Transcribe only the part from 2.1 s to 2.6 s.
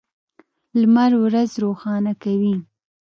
کوي.